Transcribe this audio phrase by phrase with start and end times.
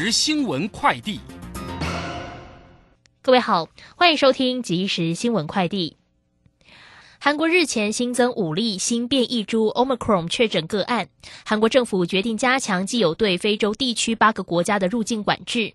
[0.00, 1.18] 时新闻快递，
[3.20, 5.96] 各位好，欢迎收听即时新闻快递。
[7.18, 11.08] 韩国日前新增五例新变异株 Omicron 确诊个案，
[11.44, 15.74] 韩国政府决定加强既有对非洲地区八个国家的入境管制。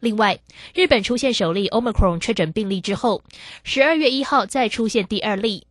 [0.00, 0.40] 另外，
[0.72, 3.22] 日本出现首例 Omicron 确诊病例之后，
[3.64, 5.66] 十二月一号再出现第二例，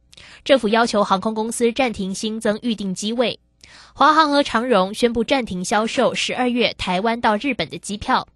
[0.45, 3.39] 政府要求航空公司暂停新增预定机位。
[3.93, 8.27] 华航和长荣宣布暂停销售十二月台湾到日本的机票，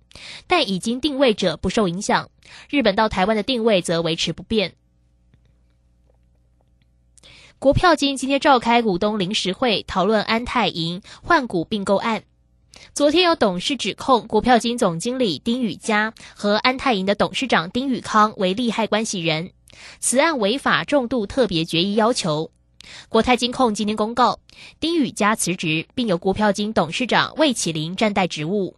[0.47, 2.29] 但已经定位者不受影响。
[2.69, 4.73] 日本到台湾的定位则维持不变。
[7.59, 12.23] 国票金今天召开股东临时会，讨论安泰银换股并购案。
[12.95, 19.51] 昨天有董事指控国票金总经理丁宇嘉和安泰银的董事长丁宇康为利害关系人，
[19.99, 22.49] 此案违法重度特别决议要求。
[23.09, 24.39] 国泰金控今天公告，
[24.79, 28.75] 丁宇佳辞职，并由股票金董事长魏启林暂代职务。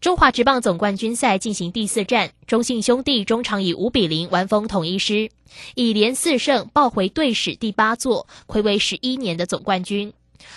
[0.00, 5.30] 中华职棒总冠军赛进行第四战，中信兄弟中场以五比零完封统一师，
[5.76, 10.12] 以连四胜抱回队史第八座，暌违十一年的总冠军，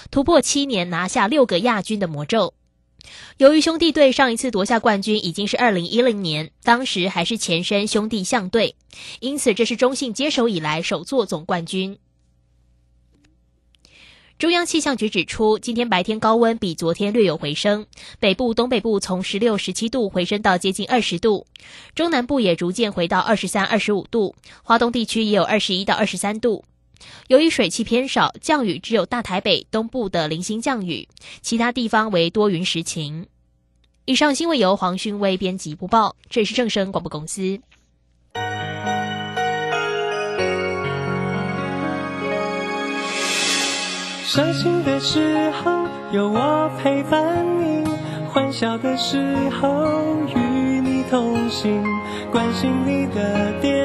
[0.10, 2.56] 突破七年拿下六个亚军的魔咒。
[3.38, 8.76] 由于兄弟队上一次夺下冠军已经是二零一零年，当时还是前身兄弟象队，
[9.20, 11.98] 因此这是中信接手以来首座总冠军。
[14.38, 17.86] 中央气象局指出，今天白天高温比昨天略有回升，
[18.20, 21.48] 北部、东北部从十六、十七度回升到接近二十度，
[21.96, 26.66] 中南部也逐渐回到二十三、二十五度，华东地区也有二十一到二十三度。
[27.28, 31.08] 由于水汽偏少，降雨只有大台北东部的零星降雨，
[31.42, 33.28] 其他地方为多云时晴。
[34.06, 37.60] 以上新闻由黄勋威编辑播报，这里是正声广播公司。
[44.28, 47.88] 伤心的时候有我陪伴你，
[48.28, 49.18] 欢笑的时
[49.50, 49.68] 候
[50.28, 51.82] 与你同行，
[52.32, 53.85] 关心你的点点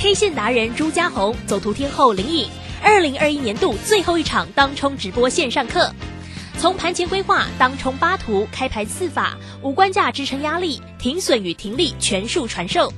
[0.00, 2.48] K 线达人朱家红走图天后林颖，
[2.82, 5.94] 二零二一年度最后一场当冲直播线上课，
[6.56, 12.90] 从盘前规划、当冲八图、开盘四法、无关价支撑压力、停损与停利全数传授。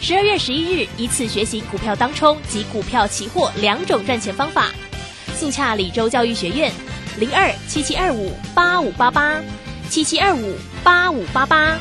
[0.00, 4.68] 十二月十一日一次学习股票当冲及股票期货两种赚钱方法，
[5.36, 6.72] 速洽李州教育学院
[7.18, 9.42] 零二七七二五八五八八
[9.90, 11.78] 七七二五八五八八。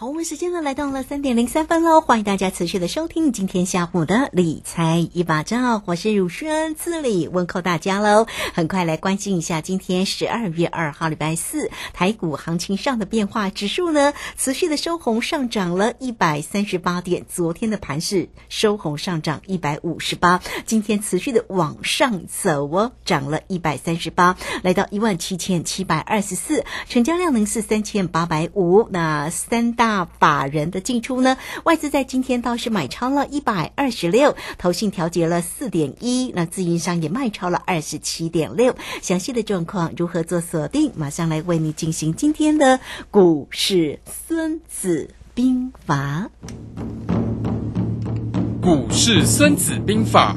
[0.00, 8.28] 好，我们时间呢来到了三点零三分喽，欢迎大家持续的收听今天下午的理财一把照，我是汝轩，这里问候大家喽。
[8.54, 29.87] 很快来关心一下今天十二月二号礼拜四台股行情上的变化，指数呢持续的收红上涨了一百三十八点，昨天的盘是收红上涨一百五十八，今天持续的往上走哦，涨了一百三十八，来到一万七千七百二十四，成交量呢是三千八百五，那三大。
[29.88, 31.38] 大法人的进出呢？
[31.64, 38.76] 外资在今天倒是买超了一百二十六，投信调节了四点一，那自营商也卖超了二十七点六。
[39.00, 40.92] 详细的状况如何做锁定？
[40.94, 46.28] 马上来为你进行今天的股市孙子兵法。
[48.60, 50.36] 股市孙子兵法。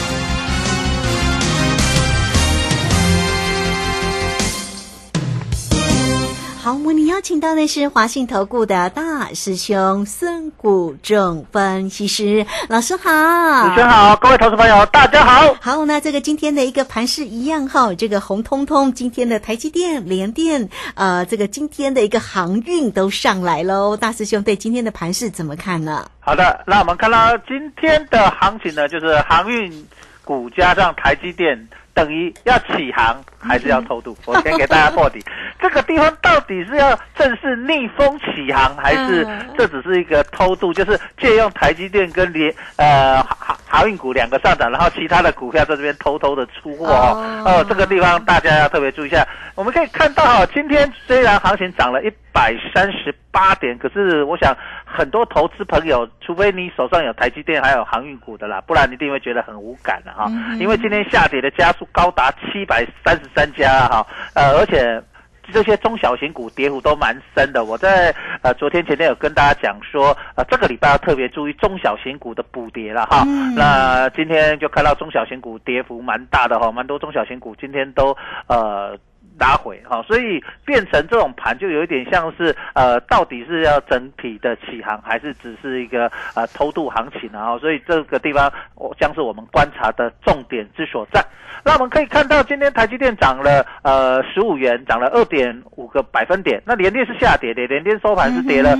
[6.71, 15.53] 好，好，我们邀请到的是华信投顾的大师兄孙谷正分析师老师好，主持人好，各位投资朋友大家好。
[15.59, 23.97] 好，那这个今天的一个盘势一样哈，这个红彤彤，今天的台积电、联电，呃，这个今天的一个航运都上来喽。
[23.97, 26.09] 大师兄对今天的盘势怎么看呢？
[26.21, 29.85] 好的，那我们看到今天的行情呢，就是航运
[30.23, 31.67] 股加上台积电。
[31.93, 34.15] 等于要起航还是要偷渡？
[34.25, 35.23] 我先给大家破底，
[35.59, 39.27] 这个地方到底是要正式逆风起航，还是
[39.57, 40.73] 这只是一个偷渡？
[40.73, 47.43] 就是借用台积电跟联呃航航运股两个上涨，然后其他的股票在这边偷偷的出货哦。
[47.45, 49.27] 哦，这个地方大家要特别注意一下。
[49.55, 54.55] 我们可以看到哈，今天虽然行情涨了一百三十八点，可是我想
[54.85, 60.29] 很多投资朋友，除非你手上有台积电还有航运股的啦，不然你一定会觉得很无感的哈。
[60.59, 65.01] 因为今天下跌的加速高达七百三十三家哈，呃，而且
[65.51, 67.65] 这些中小型股跌幅都蛮深的。
[67.65, 73.23] 我在呃昨天前天有跟大家讲说，呃这个礼拜要特别注意中小型股的补跌了哈。
[73.55, 78.15] 那今天就看到中小型股跌幅蛮大的哈，蛮多中小型股今天都
[78.47, 78.97] 呃。
[79.41, 87.57] 拉回哈，所以变成这种盘就有一点像是呃，到底是要整体的起航，还是只是一个呃偷渡行情啊？
[87.57, 91.25] 所以这个地方我将是我们观察的重点之所在。
[91.63, 96.61] 那我们可以看到，今天台积电涨了呃十五元，涨了二点五个百分点。
[96.63, 98.77] 那联电是下跌的，联电收盘是跌了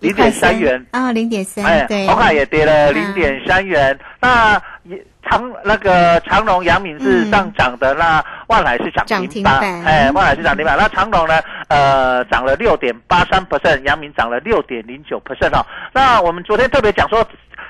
[0.00, 3.96] 零点三元啊，零点三，哎，红海也跌了零点三元。
[4.20, 5.00] 那也。
[5.28, 10.76] 长那个长隆、阳明是上涨的，那万海是涨停板，哎，万海是涨停板。
[10.78, 11.38] 那长隆呢？
[11.68, 15.64] 呃，涨了六点八三 percent，阳明涨了六点零九 percent 哦。
[15.92, 17.22] 那我们昨天特别讲说，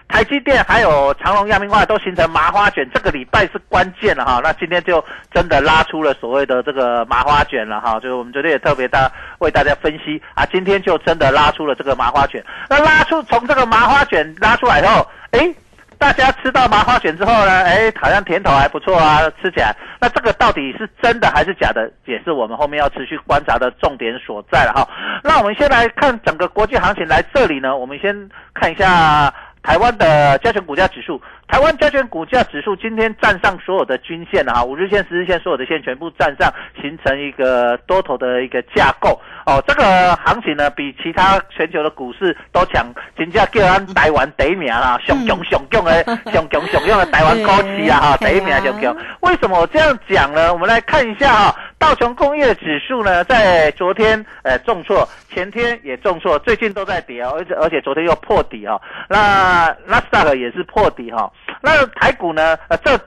[0.07, 4.41] 台积电还有长隆、阳明、化都形成麻花卷，这个礼拜是关键了哈。
[4.41, 7.95] 那今天就真的拉出了所谓的这个麻花卷了哈。
[7.95, 9.11] 就是我们昨天也特别大
[9.41, 12.45] 为大家分析啊，今天就真的拉出了这个麻花卷。
[12.71, 15.53] 那拉出从这个麻花卷拉出来以后，哎。
[15.99, 19.75] 大家吃到麻花卷之后呢，哎，好像甜头还不错啊，吃起来。
[20.01, 24.89] 那这个到底是真的还是假的，也是我们后面要持续观察的重点所在了哈。
[25.25, 31.21] 那我们先来看整个国际行情，来这里呢，我们先看一下台湾的加权股价指数。
[31.49, 39.19] 台湾加权股价指数今天站上所有的均线了哈，五日线、十日线所有的线全部站上，形成一个多头的一个架构。
[39.47, 42.87] 哦，这个行情呢，比其他全球的股市都强，
[43.17, 48.95] 真正叫咱台湾第一名啦，上强上强的、上强上强的台湾高企啊哈，第一名上强。
[49.21, 50.53] 为什么我这样讲呢？
[50.53, 58.79] 我们来看一下哈，道琼工业指数呢，在昨天呃重挫，前天也重挫，最近都在跌哦，而且而且昨天又破底哦。
[59.09, 61.33] 那纳斯达克也是破底哈。
[61.61, 62.57] 那台股呢？
[62.69, 62.99] 呃，这。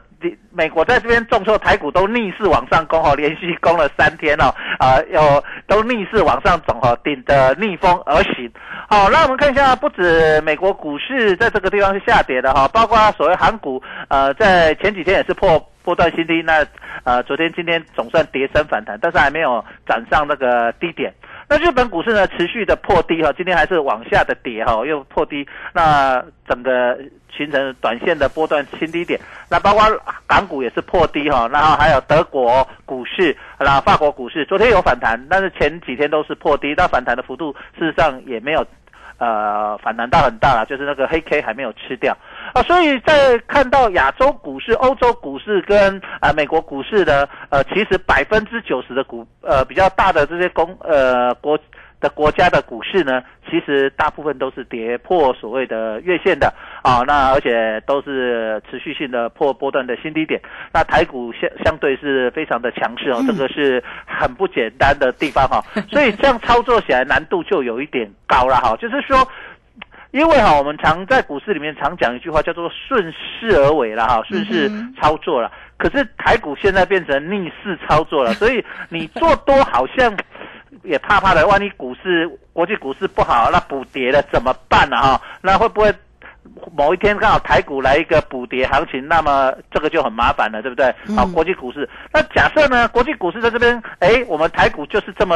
[0.54, 8.52] 美国在这边重挫，台股都逆势往上攻哈，连续攻了三天哦，啊，有都逆势往上走哈，顶着逆风而行。
[8.88, 16.64] 好，那我们看一下，不止美国股市在这个地方是下跌的哈，包括所谓韩股，呃，在前几天也是破波段新低，那
[17.04, 21.12] 呃，昨天今天总算跌升反弹，但是还没有涨上那个低点。
[21.52, 26.98] 那日本股市呢，持续的破低哈，今天还是往下的跌哈，又破低，那整个
[27.36, 29.20] 形成短线的波段新低点。
[29.50, 29.84] 那包括
[30.26, 38.66] 港股也是破低哈，然后还有德国股市，然后法国股市，昨天有反弹，但是前几天都是破低，但反弹的幅度事实上也没有。
[39.18, 42.18] 呃，反弹到很大了，就是那个黑 K 还没有吃掉
[42.54, 51.58] 啊，所以在看到亚洲股市、欧洲股市跟啊美国股市的呃，其实百分之九十的股呃比较大的这些公呃国。
[52.02, 56.52] 的国家的股市呢，其实大部分都是跌破所谓的月线的
[56.82, 60.42] 啊，那而且都是持续性的破波段的新低点。
[60.74, 68.76] 那台股相相对是非常的强势哦，这个是很不简单的地方哈，所以这样操作起来难度就有一点高了哈。
[68.78, 69.20] 就是说，
[70.12, 74.70] 因为哈，我们常在股市里面常讲一句话叫做顺势而为了哈，顺势
[75.02, 75.52] 操作了。
[75.78, 80.16] 可是台股现在变成逆势操作了， 所以你做多好像。
[80.84, 84.98] 也怕怕的，万一股市国际股市不好，那补跌了怎么办呢？
[84.98, 85.94] 哈，那会不会
[86.76, 89.08] 某一天刚好台股来一个补跌行情？
[89.08, 90.92] 那么这个就很麻烦了，对不对？
[91.16, 92.88] 好，国际股市，那假设呢？
[92.88, 95.36] 国际股市在这边，哎，我们台股就是这么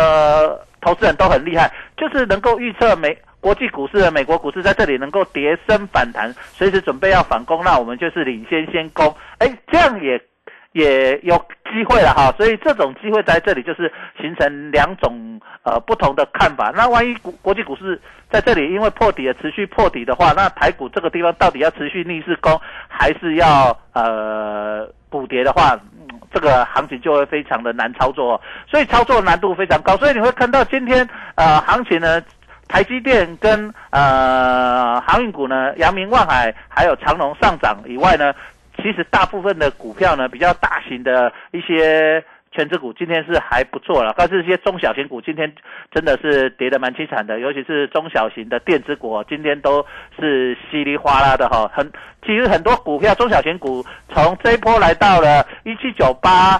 [0.82, 10.20] 投资人都很厉害，就是能够预测美国际股市的美国股市在这里能够跌升反弹，随时准备要反攻，那我们就是领先先攻，哎，这样也。
[10.72, 11.38] 也有
[11.72, 16.70] 机会了哈，所以这种机会在这里就是形成两种呃不同的看法。
[16.76, 17.98] 那万一国国际股市
[18.30, 22.60] 在这里因为破底而持续破底的话，那台股这个地方到底要持续逆势攻，
[22.90, 24.86] 还是要呃？
[25.10, 25.80] 补跌的话，
[26.34, 29.96] 这个行情就会非常的难操作，所以操作难度非常高。
[29.96, 32.22] 所以你会看到今天呃行情呢，
[32.68, 38.34] 台积电跟呃航运股呢，阳明、万海还有长隆上涨以外呢，
[38.78, 42.24] 其实大部分的股票呢，比较大型的一些。
[42.58, 45.54] 全指股今天是还不错了，但是一些中小型股今天
[45.92, 49.86] 真的是跌得蛮凄惨的，尤其是中小型的电子股，今天都
[50.18, 51.70] 是稀里哗啦的哈。
[51.74, 51.92] 很
[52.26, 56.58] 其实很多股票中小型股从这一波来到了一七九八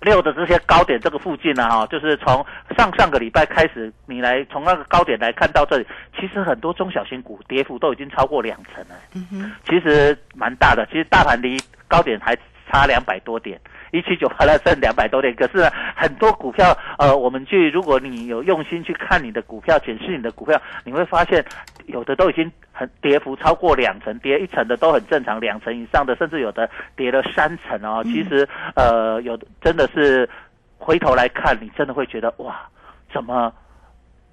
[0.00, 2.44] 六的这些高点这个附近呢哈，就是从
[2.76, 5.86] 上上个礼拜开始，你来从那个高点来看到这里，
[6.18, 10.86] 其实很多中小型股跌幅都已经超过两成了，嗯哼，其实蛮大的。
[10.86, 12.36] 其实大盘离高点还
[12.70, 13.60] 差两百多点。
[13.90, 15.34] 一七九八那，剩两百多点。
[15.34, 21.42] 可是很多股票，呃，我们去，如果你有用心去看你的股票，检视你的股票，你会发现，
[21.86, 28.02] 有的都已经很跌幅超过两成，跌一成的都很正常，两成以上的，甚至有的跌了三成哦。
[28.04, 30.28] 其实，呃，有的真的是
[30.78, 32.56] 回头来看，你真的会觉得哇，
[33.12, 33.52] 怎么？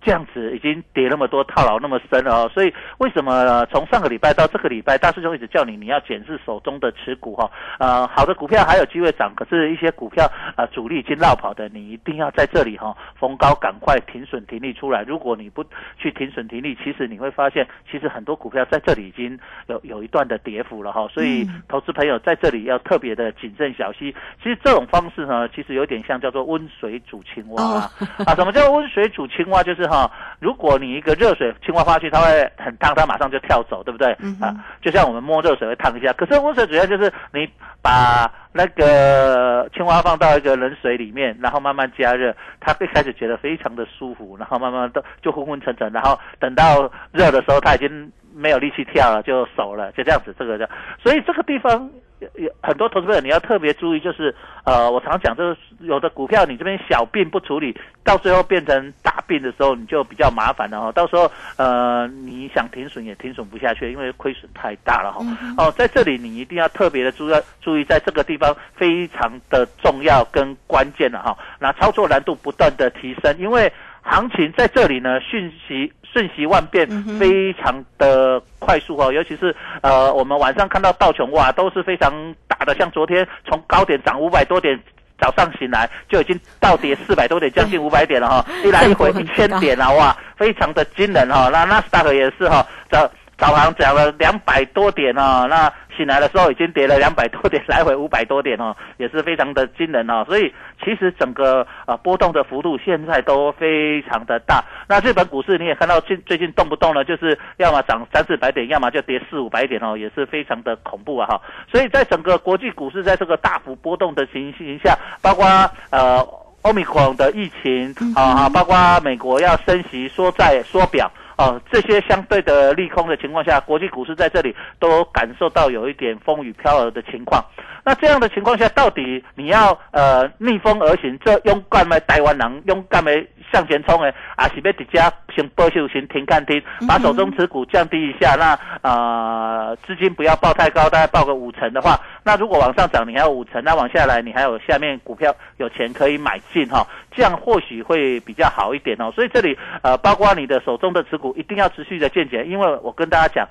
[0.06, 7.50] 这样子已经跌那么多，套牢那么深了哦，所以为什么从上个礼拜到这个礼拜，大师兄一直叫你你要检视手中的持股哈？
[7.80, 15.02] 呃，好的股票还有机会涨，可是一些股票啊主力已经绕跑的，你一定要在这里哈逢高赶快停损停利出来。
[15.02, 15.66] 如果你不
[15.98, 21.08] 去停损停利，其实你会发现，其实很多股票在这里已经有有一段的跌幅了哈。
[21.08, 24.14] 所以投资朋友在这里要特别的谨慎小心。
[24.44, 27.92] 其实这种方式呢，其实有点像叫做温水煮青蛙啊。
[28.28, 29.64] 啊，什么叫温水煮青蛙？
[29.64, 29.95] 就是。
[29.96, 34.12] 啊，如果你一个热水青蛙放下去，它会很烫，它马上就跳走，对不对？
[34.42, 36.12] 啊，就像我们摸热水会烫一下。
[36.14, 37.48] 可是温水主要就是你
[37.82, 50.36] 把那个青蛙放到一个冷水里面，然后慢慢加热，它一开始觉得非常的舒服，然后慢慢的就昏昏沉沉，然后等到热的时候，它已经没有力气跳了，就熟了，就这样子。
[50.38, 50.70] 这个叫，
[51.02, 51.90] 所以这个地方。
[52.36, 60.92] 有很多投资者你要特别注意，就是呃，我常讲，就是有的股票你这边小病不处理，到最后变成大病的时候，你就比较麻烦了哈。
[60.94, 65.26] 到时候呃，你想停损也停损不下去，因为亏损太大了哈。
[65.58, 71.38] 哦，在这里你一定要特别的注意，注意在这个地方非常的重要跟关键了哈。
[71.60, 73.72] 那操作难度不断的提升，因为
[74.06, 75.92] 行情在这里呢，讯息。
[76.16, 76.88] 瞬息万变，
[77.20, 82.10] 非常的快速哦，尤其是呃，我们晚上看到道琼哇，都是非常
[82.48, 84.80] 大的，像昨天从高点涨五百多点，
[85.20, 91.50] 早上醒来就已经倒跌四百多点，将近五百点了哈，一来一回 一千点了哇，非常的惊人哈。
[91.52, 93.06] 那纳斯达克也是哈，早
[93.38, 95.72] 早盘涨了两百多点哦，那。
[95.98, 100.26] 醒来的时候已经跌了两百多点，来回五百多点哦，也是非常的惊人哦。
[100.28, 104.62] 所以其实整个呃波动的幅度现在都非常的大。
[104.90, 111.42] 那日本股市你也看到最最近动不动呢，就是要么涨三四百点，要么就跌四五百点哦，也是非常的恐怖啊哈。
[111.72, 115.46] 所以在整个国际股市在这个大幅波动的情形下，包括
[115.92, 116.20] 呃
[116.64, 121.10] 欧米克的疫情啊，包括美国要升息缩债缩表。
[121.38, 127.44] 哦，这些相对的利空的情况下，国际股市在这里都感受到有一点风雨飘摇的情况。
[127.84, 133.12] 那这样的情况下，到底你要呃逆风而行，这勇敢的台湾人，勇敢的
[133.52, 135.00] 向前冲的，还是要直接
[135.36, 138.36] 先波秀，先停看停，把手中持股降低一下。
[138.36, 149.12] 那呃资金不要报太高，大概报个五成的话，那如果往上涨，你还有五成；那往下来，你还有下面股票有钱可以买进哈，这样或许会比较好一点哦。
[149.14, 153.48] 所以这里呃，包括你的手中的持股，一定要持续的健减，因为我跟大家讲，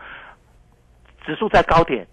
[1.27, 2.07] 指数在高点，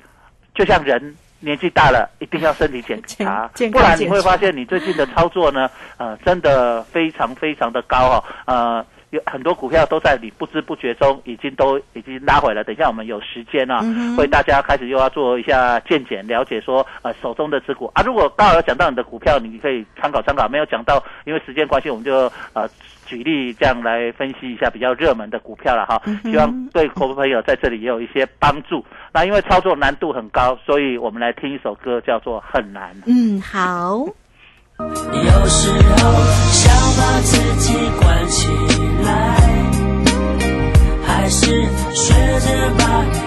[0.54, 1.16] 就像人。
[1.44, 12.64] 年纪大了，一定要身体检查， 不然你会发现你最近的操作呢，呃，真的非常非常的高哦，呃，有很多股票都在你不知不觉中已经都已经拉回了。
[12.64, 13.80] 等一下我们有时间啊，
[14.18, 22.68] 为大家开始又要做一下见解，了解说呃手中的持股啊，如果刚好有讲到你的股票，你可以参考参考；没有讲到，因为时间关系，我们就呃。
[23.08, 28.86] 举例这样来分析一下比较热门的股票了哈，希望对各位朋友在这里也有一些帮助。
[29.12, 32.96] 那因为操作难度很高，所以我们来听一首歌，叫做《很难》。
[33.06, 34.06] 嗯，好。
[35.14, 36.00] 有时候
[36.52, 38.48] 想把自己关起
[39.04, 39.10] 来，
[41.06, 41.46] 还是
[41.94, 42.48] 学着
[42.78, 42.84] 把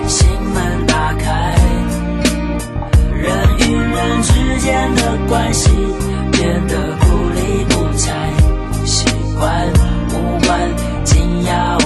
[0.09, 1.55] 心门打开，
[3.13, 3.25] 人
[3.59, 5.71] 与人之间的关系
[6.33, 8.33] 变得不理不睬。
[8.85, 9.07] 习
[9.39, 9.73] 惯
[10.11, 10.51] 无关
[11.05, 11.79] 紧要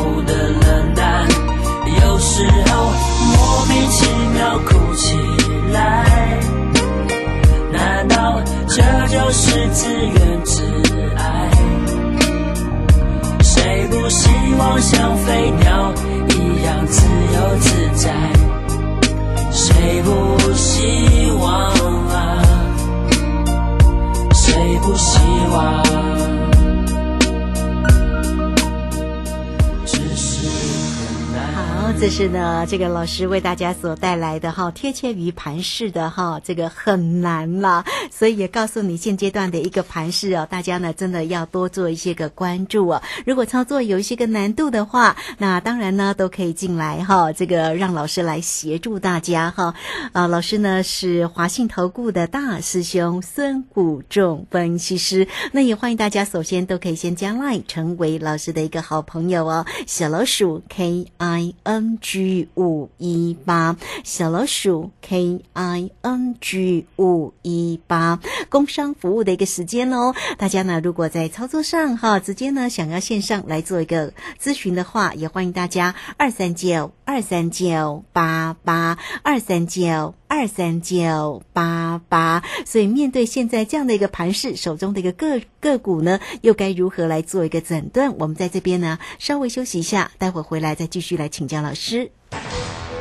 [32.31, 43.03] 那，这个老师为大家所带来的哈，贴切于盘市的哈，这个很难啦，所以也告诉你现阶段的一个盘市哦，大家呢真的要多做一些个关注哦。
[43.25, 49.75] 如果操作有一些个难度的话，那当然呢都可以进来哈，这个让老师来协助大家哈。
[50.13, 70.13] 啊，老师呢是华信投顾的大师兄孙谷仲分析师，那也欢迎大家首先都可以先加 line 成为老师的一个好朋友哦，小老鼠 K I N G G 五一八，小老鼠 K I N G 五一八，工商服务的一个时间哦。
[70.37, 82.45] 大家呢，如果在操作上哈，直接呢想要线上来做一个咨询的话，也欢迎大家二三九二三九八八二三九二三九八八。
[82.65, 88.17] 所以面对现在这样的一个盘势，手中的一个个个股呢，又该如何来做一个诊断？
[88.19, 92.13] 我们在这边呢稍微休息一下，待会回来再继续来请教老师。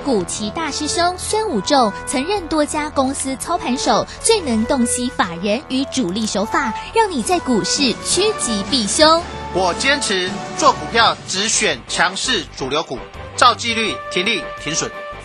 [0.05, 9.21] 古奇大师兄孙武仲曾任多家公司操盘手，最能洞悉法人与主力手法，让你在股市趋吉避凶。
[9.53, 12.97] 我坚持做股票只选强势主流股，
[13.35, 14.89] 照纪律停利停损。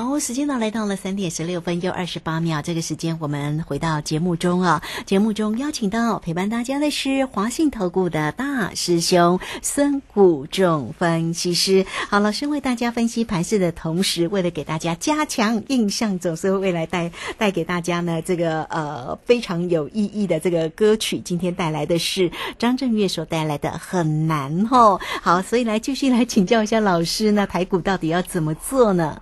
[0.00, 2.62] 好，时间呢来到了三点十六分又二十八秒。
[2.62, 11.84] 这个时间我们回到节目中啊，节目中邀请到陪伴大家的是华信投顾的大师兄孙谷仲分析师。
[12.08, 21.18] 好，老师为大家分析盘势的同时，为了给大家加强印象，总是未来带带给大家呢这个呃非常有意义的这个歌曲。
[21.18, 25.00] 今天带来的是张震岳所带来的很难哦。
[25.20, 29.20] 好，所以来继续来请教一下老师，那台股到底要怎么做呢？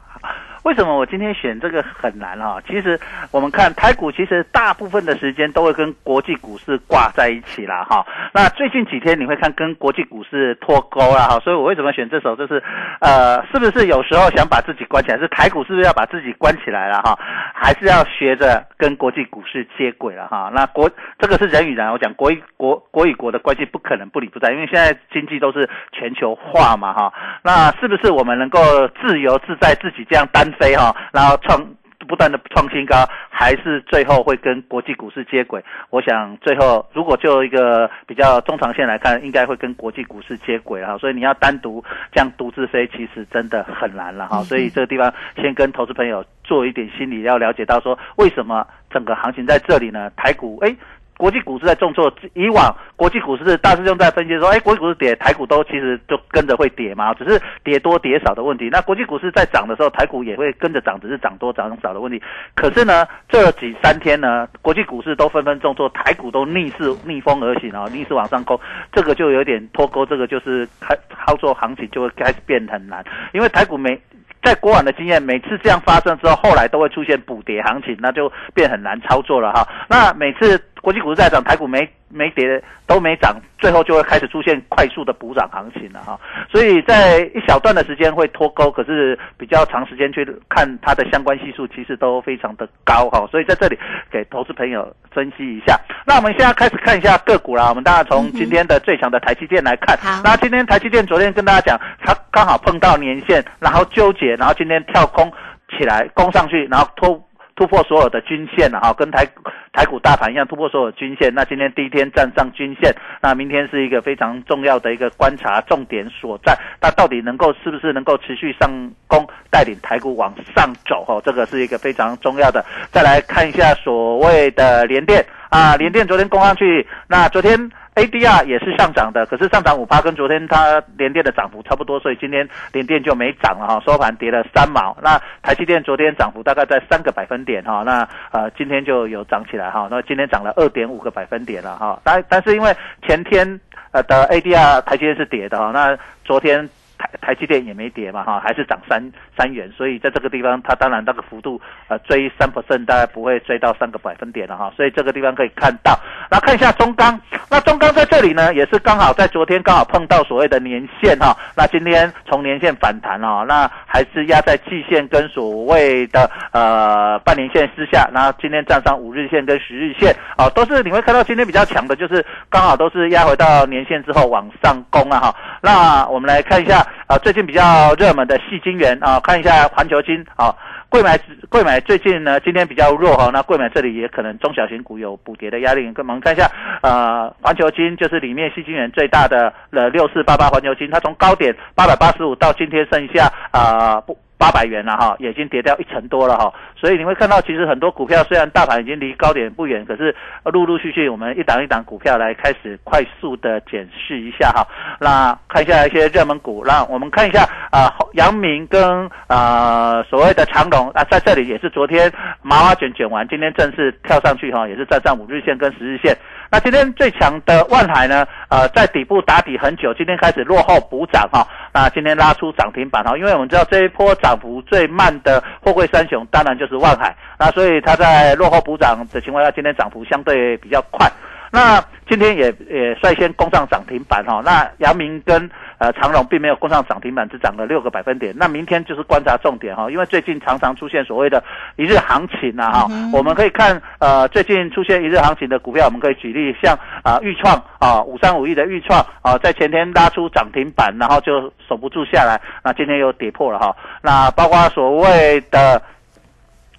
[0.67, 2.61] 为什么我今天选这个很难哈？
[2.67, 2.99] 其实
[3.31, 8.05] 我们看台股，其实大部分的时间都会跟国际股市挂在一起了哈。
[8.35, 12.35] 那最近几天你会看跟国际股市脱钩了哈，所以我为什么选这首？
[12.35, 12.61] 就是
[13.01, 15.19] 呃，是不是有时候想把自己关起来？
[15.19, 17.17] 是台股是不是要把自己关起来了哈？
[17.55, 20.51] 还是要学着跟国际股市接轨了哈？
[20.53, 27.13] 那国这个是人与人，我讲国与国国与国的关系不可能不理不在，因为现在经济都是全球化嘛哈。
[27.45, 28.59] 那是不是我们能够
[29.01, 30.45] 自由自在自己这样单？
[30.59, 31.65] 飞哈，然后创
[32.09, 35.65] 不断的创新高，还是最后会跟国际股市接轨？
[35.91, 40.97] 我想最后如果就一个比较中长线来看，应该会跟国际股市接轨哈。
[40.99, 44.43] 所以你要单独这样独自飞，其实真的很难了哈。
[44.43, 50.11] 所以这个地方先跟投资朋友做一点心理，要了解到说为什么整个行情在这里呢？
[50.17, 50.77] 台股哎。
[51.17, 58.69] 国际股市在重挫，以往国际股市大师兄在分析说，哎，国际股市跌，台股都其实就跟着会跌嘛，只是跌多跌少的问题。
[58.71, 62.23] 那国际股市在涨的时候，台股也会跟着涨，只是涨多涨少的问题。
[62.55, 68.59] 可是呢，这几三天呢，国际股市都纷纷重挫，台股都逆势逆风而行啊，逆势往上攻，
[68.93, 73.99] 这个就有点脱钩，这个就是开操作行情就会开始变很难，因为台股没。
[74.43, 79.67] 在过往的经验，每次这样发生之后，后来都会出现补跌行情，那就变很难操作了哈。
[79.89, 86.17] 那每次国际股市在涨，台股没没跌都没涨，最后就会开始出现快速的补涨行情了哈。
[86.49, 93.27] 所以在一小段的时间会脱钩，可是比较长时间去看它的相关系数，其实都非常的高哈。
[93.33, 93.77] 所以在这里
[94.13, 95.77] 给投资朋友分析一下。
[96.07, 97.69] 那我们现在开始看一下个股啦。
[97.69, 99.99] 我们大家从今天的最强的台积电来看。
[100.23, 104.37] 那今天台积电昨天跟大家讲，它刚好碰到年线，然后纠结。
[104.37, 105.29] 然后今天跳空
[105.77, 107.21] 起来，攻上去，然后突
[107.57, 109.27] 突破所有的均线了哈，跟台
[109.73, 111.33] 台股大盘一样突破所有均线。
[111.35, 116.57] 那今天第一天站上均线，那明天是一个非常重要的一个观察重点所在。
[116.81, 118.71] 它到底能够是不是能够持续上
[119.07, 121.03] 攻，带领台股往上走？
[121.05, 122.65] 哈，这个是一个非常重要的。
[122.93, 127.71] 再来看一下所谓的联电啊，联电昨天攻上去，那昨天。
[127.97, 134.97] ADR 也是上涨的，可是上涨五趴，跟昨天它连电的涨幅差不多，所以今天连电就没涨了哈，收盘跌了三毛。
[135.03, 141.99] 那台积电昨天涨幅大概在三个百分点哈，那呃今天就有涨起来哈，那今天涨了二点五个百分点了哈。
[142.05, 143.61] 但但是因为前天
[143.93, 146.69] 呃的 ADR 台积电是跌的哈，那昨天。
[146.99, 149.03] 台台积电也没跌嘛哈，还是涨三
[149.37, 155.99] 三元，所以在这个地方它当然那个幅度呃追三 percent 大概不会追到三个百分点了哈，所以这个地方可以看到。
[156.31, 175.35] 那看一下中钢，那中钢在这里呢也是刚好在昨天刚好碰到所谓的年线哈，那今天从年线反弹哦，那还是压在季线跟所谓的呃半年线之下，然后今天站上五日线跟十日线啊，都是你会看到今天比较强的，就是刚好都是压回到年线之后往上攻了哈。
[175.61, 180.55] 那我们来看一下啊，最近比较热门的细金元啊，看一下环球金啊。
[180.89, 181.19] 贵买
[181.49, 185.83] 贵买最近呢，今天比较弱哈，那贵买这里也可能中小型股有补跌的压力。
[185.93, 194.17] 跟我们看一下，啊，环球金就是里面细金元最大的了六四八八环球金，它从高点八百八十五到今天剩下啊不。
[194.39, 204.67] 八百元了哈，已经跌掉一成多了哈，所以你会看到，其实很多股票虽然大盘已经离高点不远，可是陆陆续续我们一档一档股票来开始快速的检视一下哈。
[205.01, 216.17] 那看一下一些热门股，那我们看一下啊，阳明跟啊所谓的长隆啊，在这里也是昨天麻花卷卷完，今天正式跳上去哈，也是站上五日线跟十日线。
[216.49, 218.25] 那今天最强的万海呢？
[218.49, 221.45] 呃，在底部打底很久，今天开始落后补涨哈。
[221.73, 227.15] 那今天拉出涨停板哈，因为我们知道这一波涨幅最慢的货柜三雄，当然就是万海。
[227.39, 231.09] 那所以它在落后补涨的情况下，今天涨幅相对比较快。
[231.53, 234.43] 那今天也也率先攻上涨停板哈。
[234.45, 238.35] 那阳明跟呃，长荣并没有攻上涨停板，只涨了六个百分点。
[238.37, 241.43] 那明天就是观察重点哈，因为最近常常出现所谓的
[241.77, 242.87] 一日行情呐哈。
[243.13, 253.77] 我们可以看呃，最近出现一日行情的股票，我们可以举例像啊，豫创啊，五三五亿的豫创啊，在前天拉出涨停板，然后就守不住下来，那今天又跌破了哈。
[254.03, 255.83] 那包括所谓的。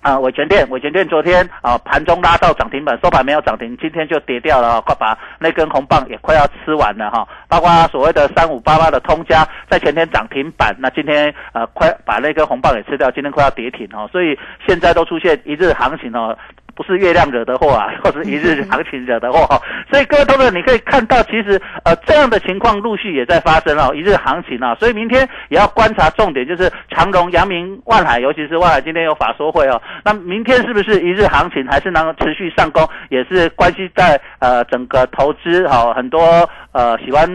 [0.08, 7.28] 啊，伟全店，伟全店昨天啊盘中拉到涨停板，收盘没有涨停，今天就跌掉了，快把那根红棒也快要吃完了哈。
[7.50, 16.38] 包括所谓的三五八八的通家，在前天涨停板，那今天呃快把那根红棒也吃掉，今天快要跌停哦，所以现在都出现一日行情哦。
[16.78, 19.60] 不是月亮惹的祸啊， 或者一日行情惹的祸哈，
[19.92, 37.28] 所以各位同学，你可以看到，其实呃这样的情况陆续也在发生哦，一日行情啊，所以明天也要观察重点，就是长荣、阳明、万海，尤其是万海今天有法说会哦，那明天是不是一日行情，还是能持续上攻，也是关系在呃整个投资哈，很多呃喜欢。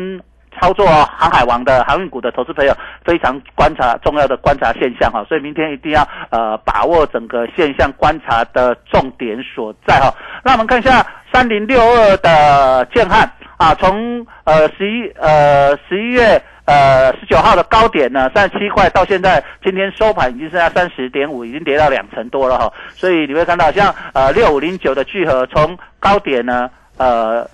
[0.60, 10.14] 操作航海王的航运股的投资朋友非常观察重要的观察现象哈，所以明天一定要呃把握整个现象观察的重点所在哈。
[10.44, 22.72] 那我们看一下三零六二的建汉啊，从呃十一呃十一月呃十九号的高点呢三十七块，到现在今天收盘已经剩下三十点五，已经跌到两成多了哈。
[22.90, 27.44] 所以你会看到像呃六五零九的聚合从高点呢呃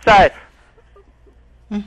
[0.00, 0.30] 在。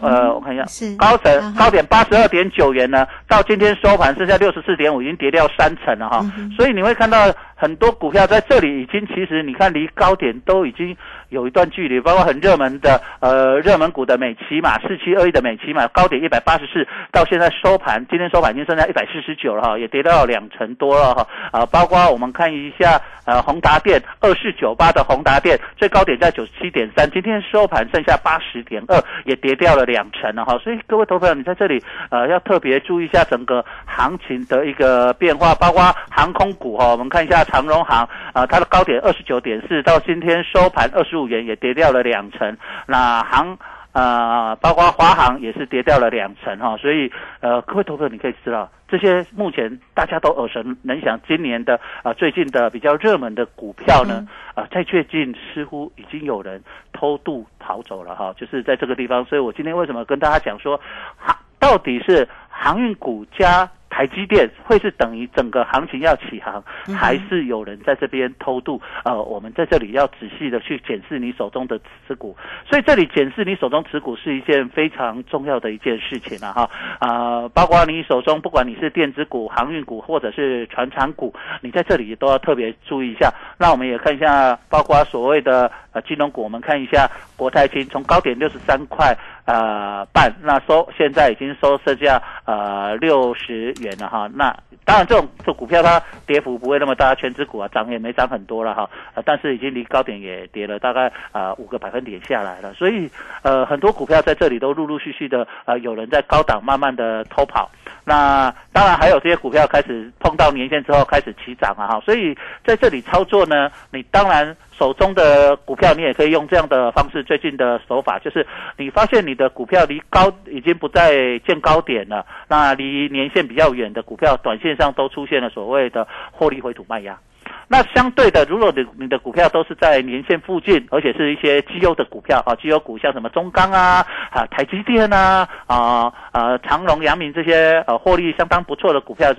[0.01, 6.25] 呃，我看一下，是高层高点八十二点九元呢，到今天收盘剩下六十四点五，已经跌掉三成了哈。
[6.57, 10.95] 所以你会看到很多股票在这里已经，其实你看离高点都已经。
[11.29, 41.18] 有一段距离，包括很热门的呃热门股的美骑马四七二一的美骑马高点一百八十四，到现在收盘，今天收盘已经剩下一百四十九了哈，也跌到两成多了哈啊，包括我们看一下呃宏达电二四九八的宏达电最高点在九十七点三，今天收盘剩下八十点二，也跌掉了两成了哈，所以各位投票你在这里呃要特别注意一下整个行情的一个变化，包括航空股哈，我们看一下长荣航啊，它的高点二十九点四，到今天收盘二十。
[41.27, 43.57] 元也跌掉了两成，那航
[43.91, 56.61] 呃，包括华航也是跌掉了两成哈，所以呃，各位投资者你可以知道，这些目前大家都耳熟能详，今年的啊最近的比较热门的股票呢，啊在最近似乎已经有人
[56.93, 60.79] 偷渡逃走了哈，就是在这个地方，所以我今天为什么跟大家讲说，
[61.17, 63.69] 航到底是航运股加。
[63.99, 66.63] 台积电会是等于整个行情要起航，
[66.97, 68.81] 还是有人在这边偷渡？
[69.03, 72.33] 呃，我们在这里要仔细的去检视你手中的持股，
[72.65, 76.69] 所以这里检视你手中持股是一件非常重要的一件事情了哈。
[76.99, 83.29] 啊，包括你手中不管你是电子股、航运股或者是船产股，你在这里都要特别注意一下。
[83.57, 89.13] 那我们也看一下，包括所谓的呃金融股，我们看一下国泰金从高点六十三块。
[89.49, 94.29] 呃，半那收现在已经收市价呃六十元了哈。
[94.31, 98.87] 那当然这种这股票它跌幅不会那么大，全指股啊涨也没涨很多了哈。
[99.15, 102.71] 呃，但是已经离高点也跌了大概呃五个百分点下来了。
[102.75, 103.09] 所以
[103.41, 107.71] 呃很多股票在这里都陆陆续续的呃有人在高档慢慢的偷跑。
[108.05, 111.99] 那当然还有这些股票开始碰到年线之后开始起涨啊哈。
[112.05, 114.55] 所以在这里操作呢，你当然。
[114.79, 117.21] 手中的股票，你也可以用这样的方式。
[117.23, 127.19] 最近的手法就是，你发现你的股票离高已经不再见高点了，那离年线比较远的股票，短线上都出现了所谓的获利回吐卖压。
[127.67, 139.33] 那相对的，如果你你的股票都是在年线附近，而且是一些绩优的股票啊，绩优股像什么中钢啊、啊台积电啊、啊呃长隆、阳明这些呃获利相当不错的股票。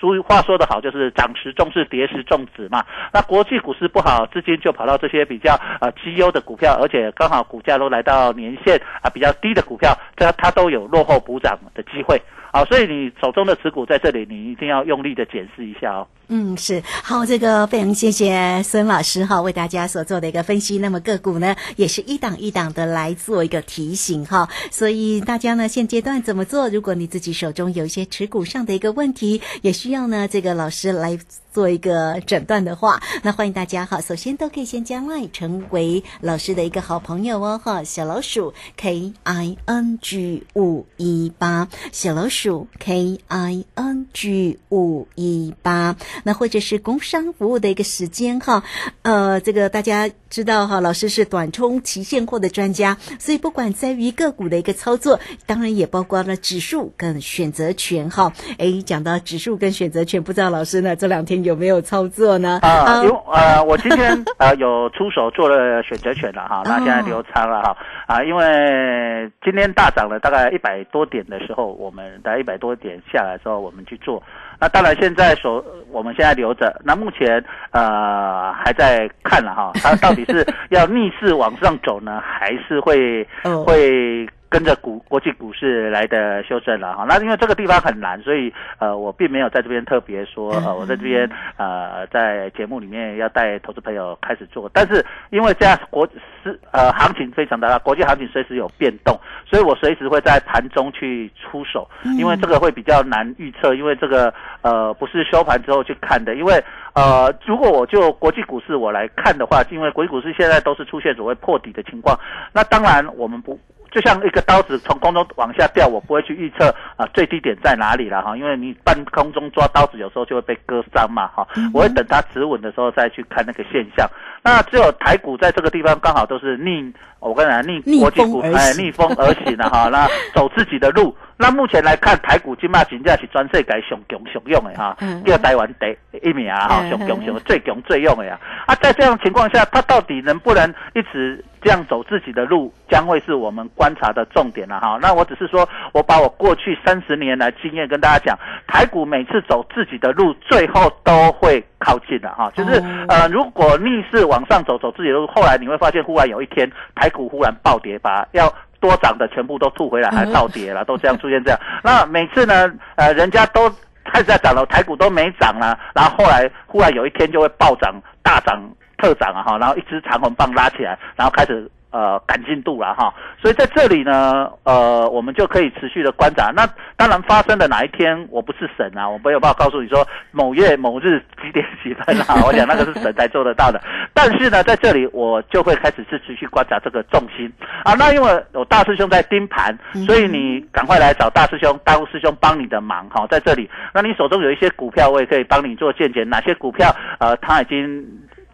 [0.00, 2.82] 俗话说得好，就是涨时重视，跌时重子嘛。
[3.12, 12.20] 那国际股市不好，资金就跑到这些比较呃绩优的股票，而且刚好股价都来到年线啊比较低的股票，它它都有落后补涨的机会。
[12.50, 16.06] 好，所以你手中的持股在这里，你一定要用力的检视一下哦。
[16.32, 20.78] 嗯，是好，这个非常谢谢孙老师哈，为大家所做的一个分析。
[20.78, 24.48] 那么个股呢，也是一档一档的来做一个提醒哈。
[24.70, 26.68] 所以大家呢，现阶段怎么做？
[26.68, 31.18] 如果你自己手中有一些持股上的一个问题，也需要呢这个老师来
[31.52, 34.00] 做一个诊断的话，那欢迎大家哈。
[34.00, 37.82] 首先都可以先加麦成为老师的一个好朋友哦哈。
[37.84, 45.96] 小老鼠 K I N G 五一八，小老鼠 K I N G 五一八。
[46.24, 48.62] 那或者是工商服务的一个时间哈，
[49.02, 58.32] 呃，这个大家知道哈，老师是短冲期现货的专家，所以不管在于个股的一个操作，当然也包括了指数跟选择权哈。
[58.56, 62.60] 哎，讲到指数跟选择权，不知道老师呢这两天有没有操作呢？
[62.62, 74.22] 啊，因呃，我今天 呃有出手做了选择权了哈，那现在留仓了哈啊，因为今天大涨了大概一百多点的时候，我们在一百多点下来之后，我们去做。
[74.60, 76.80] 那当然，现在所我们现在留着。
[76.84, 77.42] 那目前
[77.72, 83.26] 呃还在看了哈，它到底是 要逆势往上走呢，还是会
[83.64, 84.28] 会？
[84.50, 96.04] 跟着股国际股市来的修正了哈，那因为这个地方很难，所以呃我并没有在这边特别说呃我在这边呃在节目里面要带投资朋友开始做，但是因为这样国
[96.42, 106.60] 是呃行情非常的大，国际行情随时有变动，所以我随时会在盘中去出手，因为这个会比较难预测，因为这个呃不是收盘之后去看的，因为
[106.94, 112.18] 呃如果我就国际股市我来看的话，因为国际股市现在都是出现所谓破底的情况，
[112.52, 113.56] 那当然我们不。
[113.90, 121.46] 就像一个刀子从空中往下掉，我不会去预测啊最低点在哪里了哈，因为你半空中抓刀子，有时候就会被割伤嘛哈。
[121.72, 124.06] 我会等它止稳的时候再去看那个现象。
[124.42, 131.14] 那只有台股在这个地方刚好都是逆，我跟你讲逆国际股哎逆风而行了哈， 那走自己的路。
[131.36, 135.96] 那目前来看，台股今嘛真正是全世界上强上用的哈，叫台湾第
[136.28, 138.38] 一名啊哈，上强上最强最用的呀。
[138.66, 144.98] 啊，在这样情况下，它到底能不能一直这样走自己的路，将会是我们观察的重点了哈。
[145.00, 152.50] 那我只是说我把我过去三十年来经验跟大家讲，台股每次走自己的路，最后都会靠近的哈。
[152.56, 158.50] 就是呃，如果逆势往上走，走自己的路，后来你会发现，忽然有一天台股忽然暴跌，把要。
[158.80, 161.60] 多涨的全部都吐回来，还倒跌了， 都这样出现这样。
[161.84, 163.68] 那每次呢，呃，人家都
[164.06, 168.58] 开始在涨了，台股都没涨了，然后后来忽然有一天就会暴涨、大涨、
[168.96, 171.70] 特涨啊哈，然后一支长红棒拉起来，然后开始。
[171.90, 176.52] 呃，赶进度了哈，所以在这里呢，呃，我们就可以持续的观察。
[176.54, 176.64] 那
[176.96, 182.42] 当然发生的哪一天，我不是神啊，我没有办法告诉你说某月某日几点几分啊。
[182.46, 183.82] 我想那个是神才做得到的。
[184.14, 187.94] 但是呢，在这里我就会开始是持续观察这个重心啊。
[187.94, 189.76] 那因为有大师兄在盯盘，
[190.06, 193.26] 所以你赶快来找大师兄、大师兄帮你的忙哈。
[193.28, 196.22] 在这里，那你手中有一些股票，我也可以帮你做见解。
[196.22, 198.06] 哪些股票呃，他已经。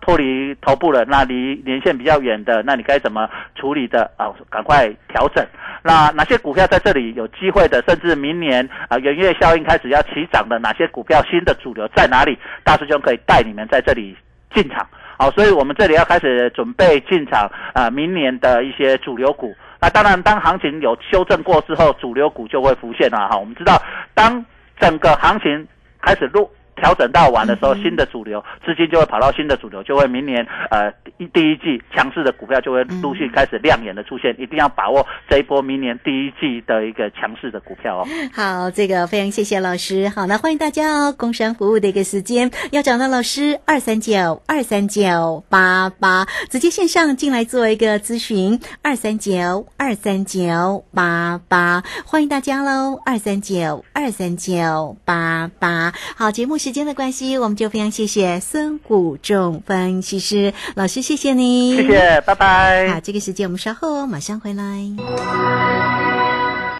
[0.06, 4.32] 脱离头部了，那离年线比较远的，那你该怎么处理的啊？
[4.48, 5.44] 赶快调整。
[5.82, 7.82] 那哪些股票在这里有机会的？
[7.88, 12.38] 甚至明年啊，元月效应开始要起涨的，哪些股票新的主流在哪里？
[12.62, 14.16] 大师兄可以带你们在这里
[14.54, 14.86] 进场。
[15.18, 19.56] 好，所以我们这里要开始准备进场啊，明年的一些主流股。
[19.80, 23.36] 那当然，当行情有修正过之后，主流股就会浮现了哈。
[23.36, 23.82] 我们知道，
[24.14, 24.44] 当
[24.78, 25.66] 整个行情
[26.00, 26.48] 开始落。
[26.76, 38.06] 调整到完的时候，新的主流资金就会跑到新的主流，就会明年呃一第一季强势的股票就会陆续开始亮眼的出现，一定要把握这一波明年第一季的一个强势的股票哦。
[38.34, 40.08] 好，这个非常谢谢老师。
[40.10, 55.90] 好，那欢迎大家哦，工商服务的一个时间要找到老师二三九二三九八八，直接线上进来做一个咨询二三九二三九八八，欢迎大家喽，二三九二三九八八。
[56.14, 56.58] 好，节目。
[56.66, 62.88] 时间的关系，我们就非常谢谢孙谷仲分析师老师，谢谢你，谢谢，拜拜。
[62.88, 64.64] 好，这个时间我们稍后哦马上回来。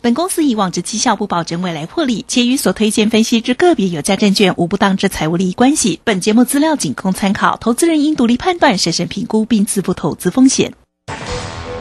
[0.03, 6.01] 本公司以往之绩效不保证未来获利，且与所推荐分析之个别有价证券无不当之财务利益关系。
[6.03, 10.75] 本节目资料仅供参考，投资人应独立判断、审慎评估并自负投资风险。